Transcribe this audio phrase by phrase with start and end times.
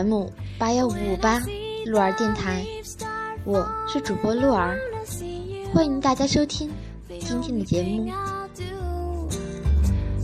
[0.00, 0.28] FM
[0.58, 1.38] 八幺五五八
[1.84, 2.64] 鹿儿电台，
[3.44, 4.78] 我是主播鹿儿，
[5.74, 6.70] 欢迎大家收听
[7.20, 8.10] 今天的节目。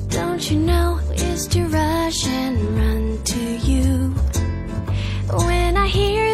[0.08, 3.38] Don't you know it's to rush and run to
[3.70, 4.14] you
[5.28, 6.25] when I hear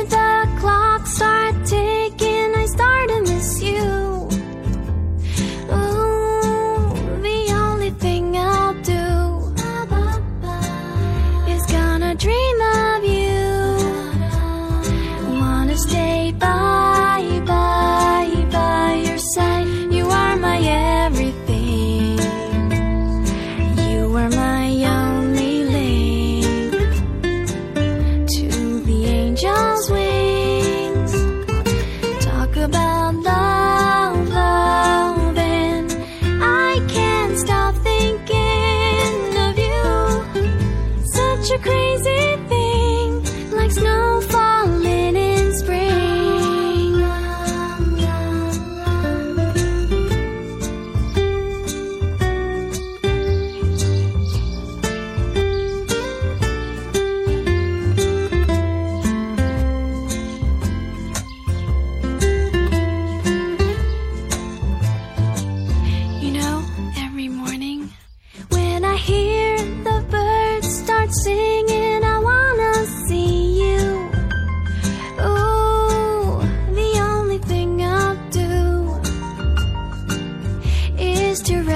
[81.33, 81.72] is to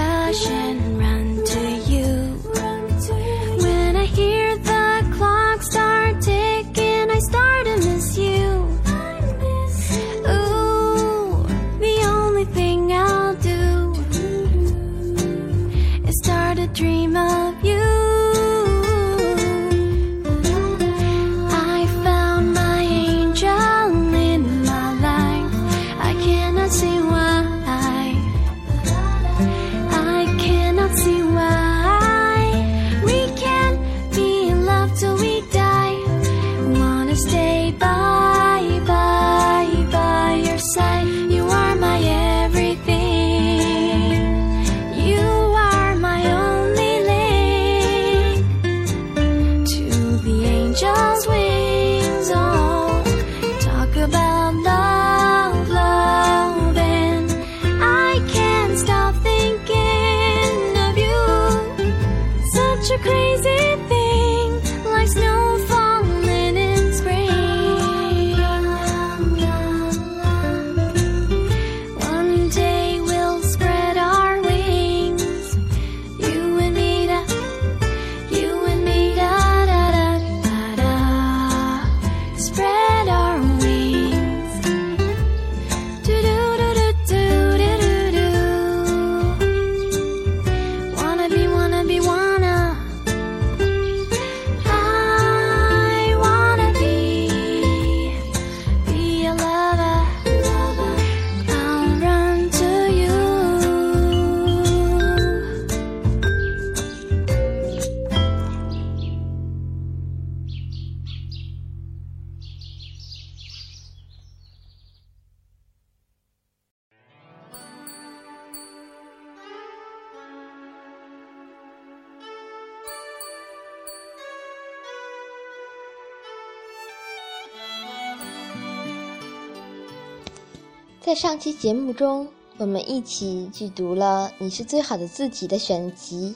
[131.07, 132.27] 在上期节目中，
[132.57, 136.35] 我们一起去读了《你是最好的自己》的选集。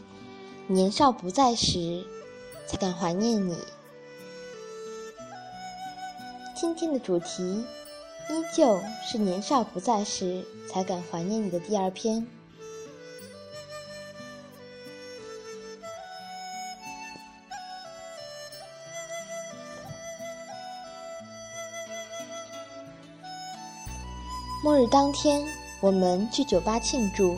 [0.68, 2.06] 年少不在时，
[2.68, 3.56] 才敢怀念你。
[6.54, 12.24] 今天的主题依旧是年少不在时，才敢怀念你的第二篇。
[24.80, 25.44] 日当天，
[25.80, 27.36] 我们去酒吧庆祝，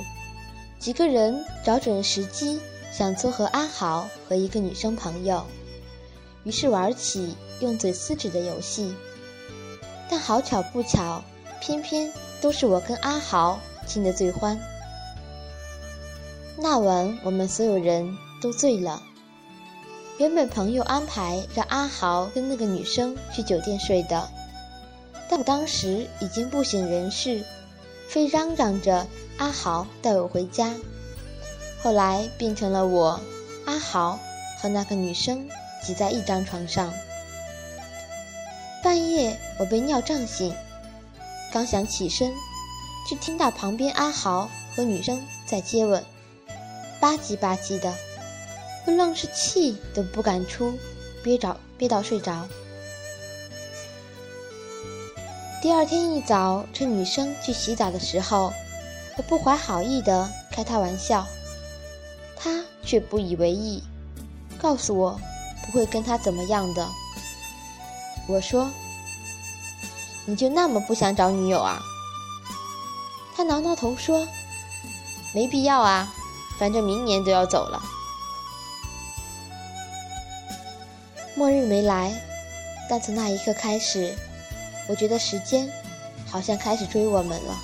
[0.79, 2.61] 几个人找准时机
[2.93, 5.45] 想撮合阿豪和一个女生朋友，
[6.45, 8.95] 于是玩起用嘴撕纸的游戏。
[10.09, 11.21] 但好巧不巧，
[11.61, 13.59] 偏偏都是我跟阿豪
[13.89, 14.57] 亲得最欢。
[16.57, 19.03] 那晚我们所有人都醉了。
[20.19, 24.31] 原本朋友安排让阿豪跟那个女生去酒店睡的。
[25.33, 27.43] 但我当时已经不省人事，
[28.07, 29.07] 非嚷嚷着
[29.39, 30.75] 阿豪带我回家。
[31.83, 33.19] 后来变成了我、
[33.65, 34.19] 阿豪
[34.61, 35.49] 和那个女生
[35.83, 36.93] 挤在一张床上。
[38.85, 40.55] 半夜我被尿胀醒，
[41.51, 42.31] 刚想起身，
[43.11, 46.05] 就听到旁边阿豪和女生在接吻，
[47.01, 47.95] 吧唧吧唧的，
[48.87, 50.79] 我愣是气都不敢出，
[51.23, 52.47] 憋着憋到睡着。
[55.63, 58.53] 第二天一早，趁女生去洗澡的时候，
[59.17, 61.25] 我不怀好意的开她玩笑，
[62.37, 63.81] 她却不以为意，
[64.61, 65.21] 告诉我
[65.65, 66.89] 不会跟她怎么样的。
[68.27, 68.69] 我说
[70.27, 71.81] ：“你就那么不想找女友啊？”
[73.37, 74.27] 她挠挠头说
[75.33, 76.13] ：“没必要啊，
[76.59, 77.81] 反正明年都要走了。”
[81.37, 82.13] 末日没来，
[82.91, 84.13] 但从那一刻开始。
[84.93, 85.73] 我觉得时间
[86.29, 87.59] 好像开始追我们了。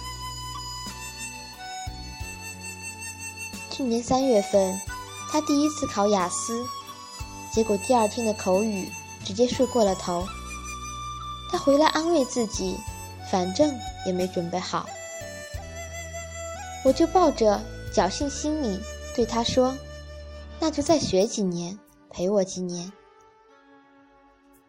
[3.70, 4.80] 去年三月份，
[5.30, 6.64] 他第一次考雅思，
[7.52, 8.90] 结果第二天的口语
[9.22, 10.26] 直接睡过了头。
[11.52, 12.78] 他回来安慰自己，
[13.30, 14.88] 反正也没准备好。
[16.82, 18.80] 我就抱着侥幸心理
[19.14, 19.76] 对他说
[20.58, 21.78] ：“那就再学几年，
[22.08, 22.90] 陪我几年。”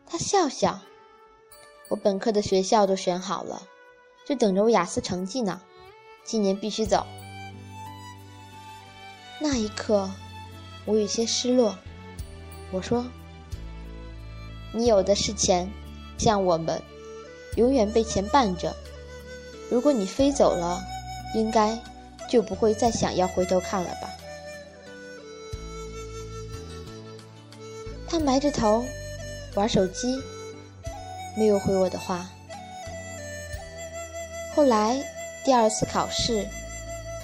[0.06, 0.77] 他笑笑。
[1.89, 3.68] 我本科的学校都选好了，
[4.25, 5.62] 就等着我雅思成绩呢。
[6.24, 7.06] 今年必须走。
[9.41, 10.09] 那一刻，
[10.86, 11.75] 我有些失落。
[12.71, 13.06] 我说
[14.71, 15.71] ：“你有的是钱，
[16.19, 16.80] 像我们，
[17.56, 18.75] 永远被钱绊着。
[19.71, 20.80] 如果你飞走了，
[21.33, 21.80] 应该
[22.30, 24.09] 就不会再想要回头看了吧？”
[28.07, 28.85] 他埋着头
[29.56, 30.21] 玩手机。
[31.36, 32.30] 没有回我的话。
[34.56, 35.02] 后来
[35.46, 36.46] 第二次考试，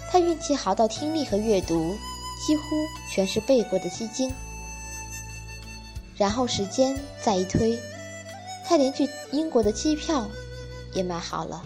[0.10, 1.98] 他运气好到听力和阅读
[2.46, 2.64] 几乎
[3.12, 4.34] 全是背过的基金。
[6.18, 7.78] 然后时间再一推，
[8.66, 10.30] 他连去英国的机票
[10.94, 11.62] 也买好了。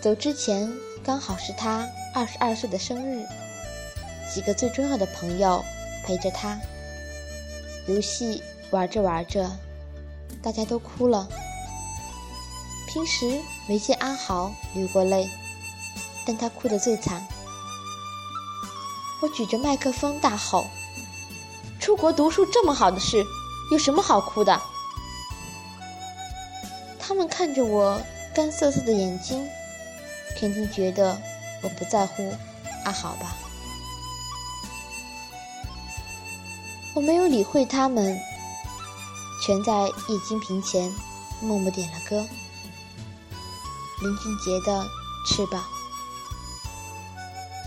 [0.00, 0.72] 走之前
[1.04, 3.26] 刚好是他二十二岁的生日，
[4.32, 5.62] 几个最重要的朋友
[6.06, 6.58] 陪着他，
[7.86, 9.50] 游戏玩着玩着。
[10.42, 11.28] 大家都哭了。
[12.86, 15.28] 平时没见阿豪流过泪，
[16.26, 17.26] 但他哭得最惨。
[19.20, 20.66] 我举着麦克风大吼
[21.80, 23.24] ：“出国读书这么好的事，
[23.70, 24.58] 有什么好哭的？”
[26.98, 28.00] 他们看着我
[28.34, 29.46] 干涩涩的眼睛，
[30.38, 31.20] 肯定觉得
[31.62, 32.32] 我不在乎
[32.84, 33.36] 阿豪吧。
[36.94, 38.18] 我没有理会他们。
[39.48, 40.94] 全在液晶屏前
[41.40, 42.22] 默默点了歌，
[44.02, 44.82] 林俊杰的
[45.26, 45.64] 《翅膀》。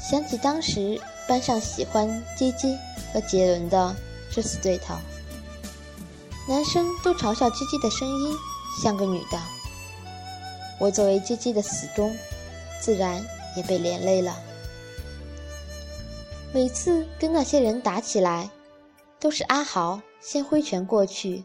[0.07, 2.78] 想起当时班上喜欢基基
[3.12, 3.95] 和杰伦的
[4.32, 4.94] 这死对头，
[6.48, 8.38] 男生都嘲笑基基的声音
[8.84, 9.41] 像个女的。
[10.79, 12.15] 我作为基基的死忠，
[12.79, 13.25] 自然
[13.58, 14.38] 也被连累了。
[16.53, 18.51] 每次跟那些人打起来，
[19.20, 21.44] 都是阿豪先挥拳过去。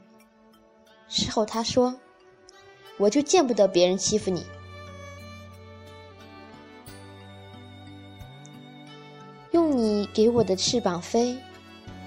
[1.08, 1.94] 事后他说
[2.98, 4.44] ：“我就见不得别人欺负你。
[9.52, 11.38] 用你给我的翅膀飞，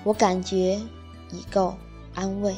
[0.04, 0.80] 我感觉
[1.32, 1.76] 已够
[2.14, 2.56] 安慰。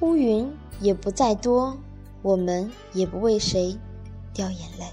[0.00, 1.78] 乌云也不再多，
[2.22, 3.78] 我们也不为谁
[4.32, 4.86] 掉眼泪。”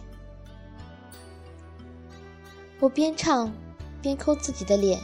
[2.79, 3.51] 我边唱
[4.01, 4.99] 边抠自己的脸，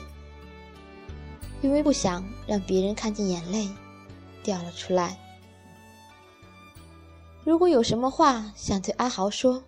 [1.61, 3.69] 因为不想让别人看见眼泪。
[4.47, 5.19] 掉了出来。
[7.43, 9.65] 如果有什么话想对阿豪说，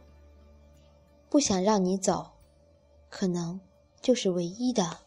[1.29, 2.31] 不想让你走，
[3.09, 3.59] 可能
[4.01, 4.99] 就是唯一的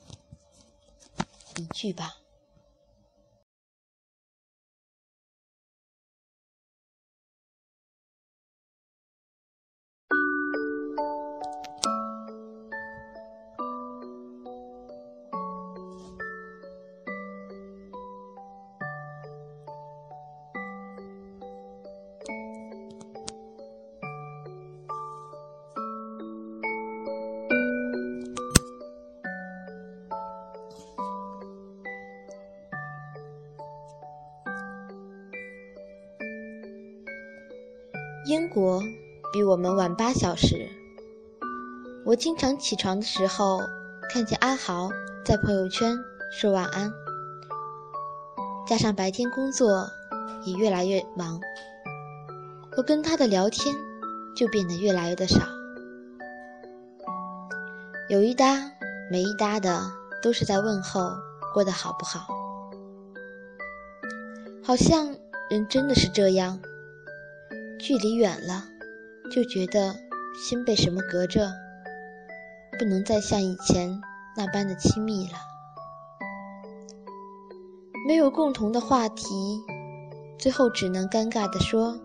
[1.57, 2.17] 一句吧。
[38.25, 38.81] 英国
[39.33, 40.69] 比我们晚八小时。
[42.05, 43.61] 我经常起床的时候，
[44.09, 44.91] 看见阿豪
[45.25, 45.99] 在朋友圈
[46.31, 46.93] 说晚安。
[48.65, 49.89] 加上白天工作
[50.45, 51.41] 也越来越忙，
[52.77, 53.75] 我跟他的聊天
[54.37, 55.41] 就变得越来越的少。
[58.09, 58.71] 有一搭
[59.11, 59.83] 没一搭的，
[60.23, 61.11] 都是在问候
[61.53, 62.29] 过得好不好。
[64.63, 65.13] 好像
[65.51, 66.61] 人真的是这样，
[67.85, 68.63] 距离远了，
[69.35, 69.97] 就觉得
[70.41, 71.51] 心被什么隔着，
[72.79, 74.01] 不能再像以前
[74.37, 75.37] 那般的亲密了。
[78.07, 79.25] 没有共同的话题，
[80.39, 81.99] 最后只能尴尬地说：“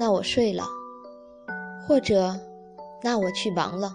[0.00, 0.64] 那我睡了。”
[1.86, 2.34] 或者，
[3.02, 3.94] 那我去忙了。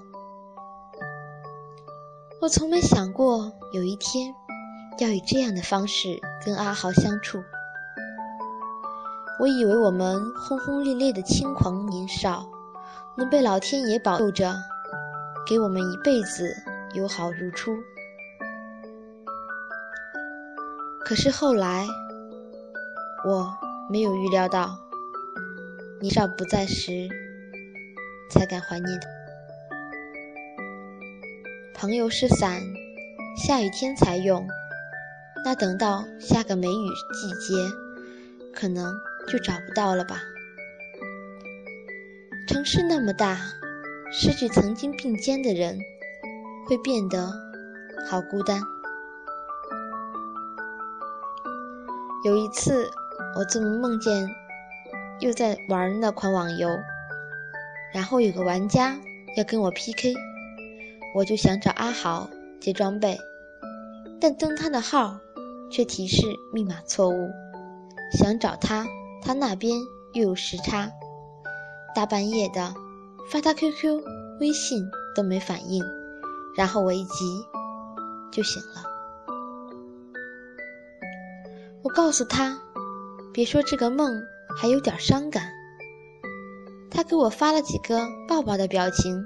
[2.39, 4.31] 我从没想过有一天
[4.99, 7.41] 要以这样的方式跟阿豪相处。
[9.39, 12.45] 我以为我们轰轰烈烈的轻狂年少
[13.17, 14.55] 能被老天爷保佑着，
[15.47, 16.55] 给我们一辈子
[16.93, 17.75] 友好如初。
[21.03, 21.85] 可是后来，
[23.25, 23.53] 我
[23.89, 24.77] 没有预料到
[26.01, 27.09] 年少不在时。
[28.27, 28.99] 才敢怀念。
[31.75, 32.59] 朋友是伞，
[33.37, 34.45] 下雨天才用。
[35.45, 37.53] 那等到下个梅雨季节，
[38.51, 38.91] 可能
[39.27, 40.21] 就找不到了吧。
[42.47, 43.37] 城市那么大，
[44.11, 45.77] 失去曾经并肩的人，
[46.67, 47.31] 会变得
[48.07, 48.61] 好孤单。
[52.23, 52.89] 有一次，
[53.37, 54.27] 我做梦梦见
[55.19, 56.69] 又在玩那款网游。
[57.93, 58.97] 然后有个玩家
[59.37, 60.13] 要跟我 PK，
[61.15, 62.29] 我就想找阿豪
[62.59, 63.17] 借装备，
[64.19, 65.17] 但登他的号
[65.71, 67.29] 却提示密码错误。
[68.11, 68.85] 想找他，
[69.25, 69.73] 他那边
[70.13, 70.91] 又有时差，
[71.95, 72.71] 大半夜的
[73.27, 74.03] 发他 QQ、
[74.39, 75.83] 微信都没反应，
[76.55, 77.43] 然后我一急
[78.31, 78.83] 就醒了。
[81.81, 82.55] 我告诉他，
[83.33, 84.21] 别说这个梦
[84.55, 85.49] 还有点伤感。
[86.91, 89.25] 他给我发了几个抱抱的表情，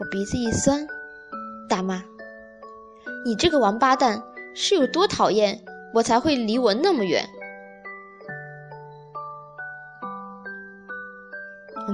[0.00, 0.86] 我鼻子一酸，
[1.68, 2.02] 大骂
[3.26, 4.22] ：“你这个王八蛋
[4.54, 7.28] 是有多讨厌，我才会离我那么远？”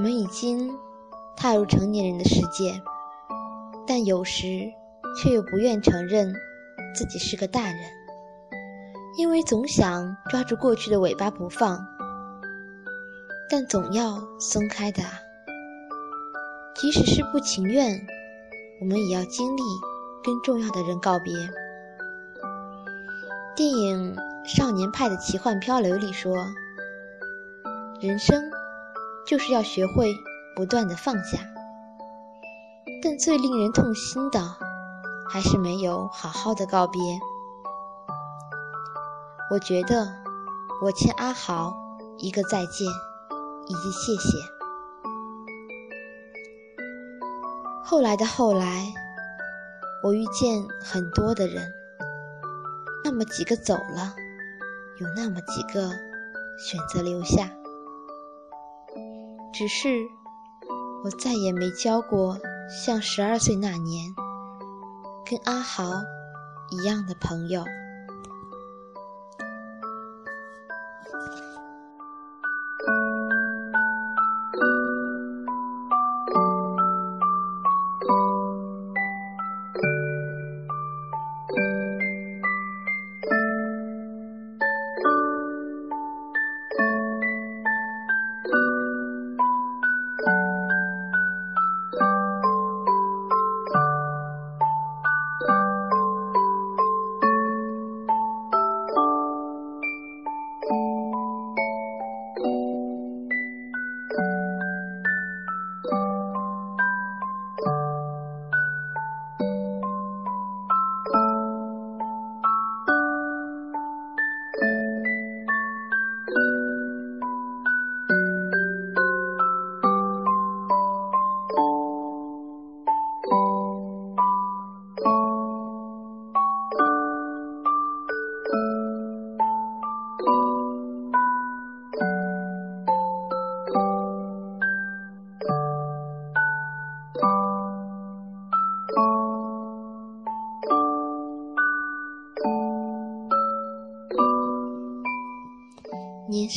[0.08, 0.74] 我们已经
[1.36, 2.80] 踏入成年人的世界，
[3.86, 4.72] 但有时
[5.14, 6.34] 却又不愿承认
[6.94, 7.76] 自己是个大人，
[9.18, 11.86] 因为总想抓住过去的尾巴不放。
[13.50, 15.02] 但总要松开的，
[16.74, 18.00] 即使是不情愿，
[18.80, 19.62] 我们也要经历
[20.24, 21.34] 跟重要的人告别。
[23.54, 26.34] 电影《少年派的奇幻漂流》里说
[28.00, 28.50] ：“人生
[29.28, 30.12] 就是要学会
[30.56, 31.38] 不断的放下。”
[33.02, 34.40] 但最令人痛心的，
[35.28, 37.00] 还是没有好好的告别。
[39.50, 40.08] 我觉得，
[40.82, 41.74] 我欠阿豪
[42.18, 42.88] 一个再见。
[43.70, 44.38] 以及谢谢。
[47.84, 48.94] 后来的后来，
[50.02, 51.70] 我遇见很多的人，
[53.04, 54.14] 那么几个走了，
[54.98, 55.90] 有那么几个
[56.58, 57.50] 选择留下。
[59.58, 60.08] 只是
[61.02, 62.38] 我再也没交过
[62.70, 64.14] 像十二岁那年
[65.28, 65.90] 跟阿豪
[66.70, 67.64] 一样的朋友。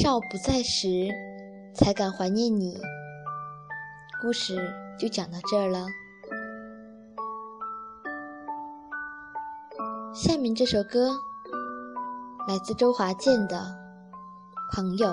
[0.02, 1.10] 少不在时，
[1.76, 2.76] 才敢怀念你。
[4.20, 4.58] 故事
[4.98, 5.86] 就讲到这儿了。
[10.12, 11.12] 下面这首歌
[12.48, 13.58] 来自周华健的
[14.76, 15.10] 《朋友》。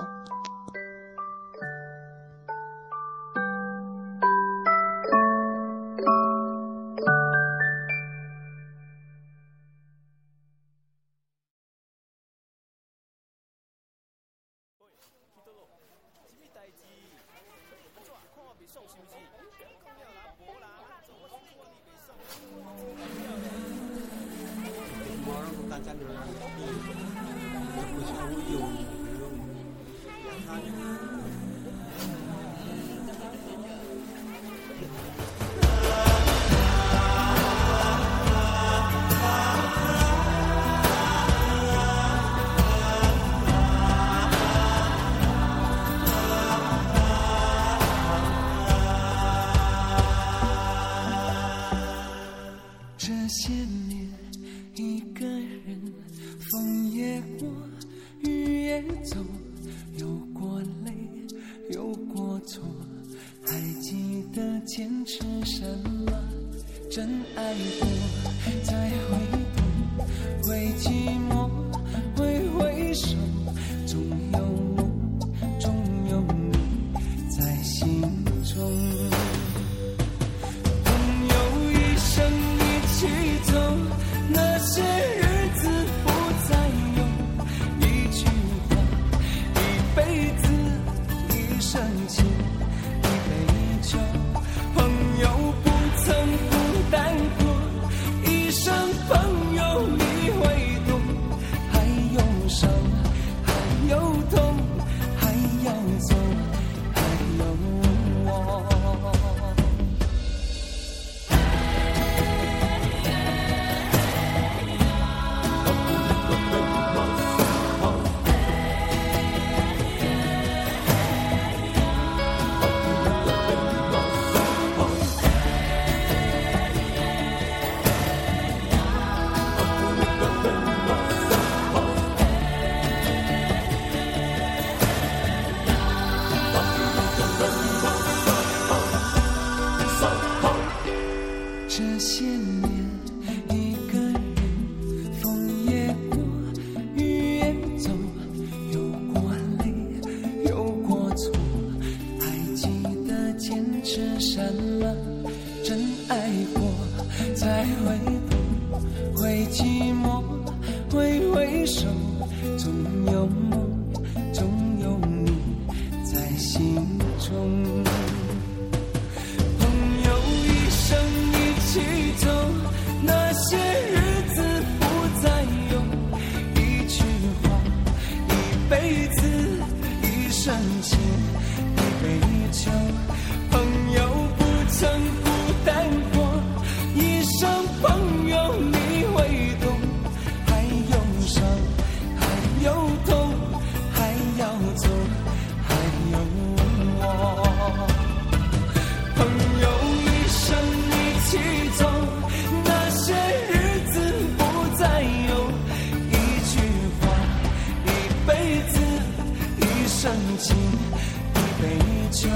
[210.39, 211.79] 敬一杯
[212.13, 212.29] 酒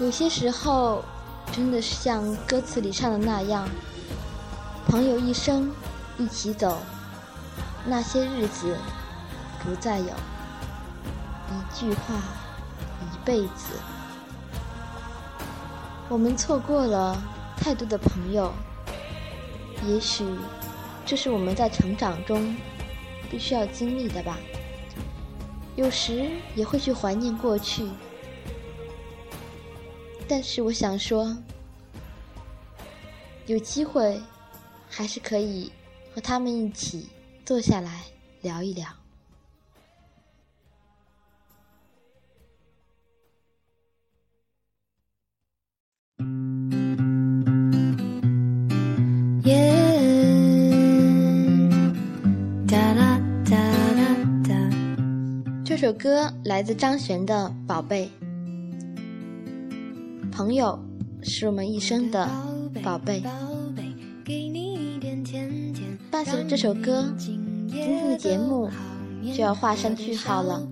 [0.00, 1.04] 有些时候，
[1.52, 3.68] 真的是像歌词里唱的那样，
[4.88, 5.70] 朋友一生
[6.18, 6.78] 一起走，
[7.86, 8.76] 那些日子
[9.62, 12.14] 不再有，一句话
[13.00, 13.93] 一辈子。
[16.08, 17.20] 我们错过了
[17.56, 18.52] 太多的朋友，
[19.86, 20.24] 也许
[21.04, 22.54] 这是我们在成长中
[23.30, 24.38] 必须要经历的吧。
[25.76, 27.88] 有时也会去怀念过去。
[30.28, 31.36] 但是我想说，
[33.46, 34.20] 有机会
[34.88, 35.72] 还是可以
[36.14, 37.08] 和他们一起
[37.44, 38.04] 坐下来
[38.42, 38.86] 聊一聊。
[56.44, 58.10] 来自张悬的《宝贝》。
[60.30, 60.78] 朋友
[61.22, 62.28] 是我们一生的
[62.82, 63.22] 宝贝。
[66.10, 68.70] 伴随着这首歌，今天的节目
[69.34, 70.66] 就要画上句号了。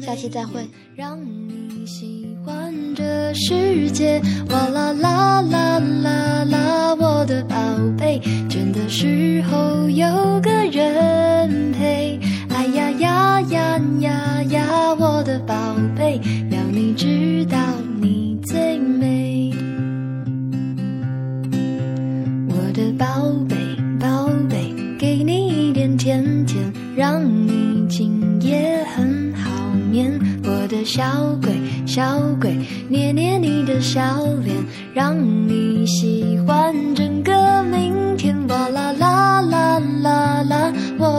[0.00, 0.68] 下期再会。
[2.94, 7.56] 这世界，哇啦啦啦啦啦，我的宝
[7.96, 10.06] 贝，倦的时候有
[10.40, 12.18] 个人陪。
[13.00, 15.54] 呀呀呀呀，我的宝
[15.96, 17.58] 贝，要你知道
[17.98, 19.50] 你最美。
[22.48, 23.06] 我的宝
[23.48, 23.56] 贝，
[23.98, 29.50] 宝贝，给你一点甜甜，让你今夜很好
[29.90, 30.20] 眠。
[30.44, 31.02] 我的小
[31.42, 31.54] 鬼。
[31.86, 32.54] 小鬼，
[32.88, 34.00] 捏捏你的笑
[34.44, 34.54] 脸，
[34.94, 35.16] 让
[35.48, 37.94] 你喜欢整个明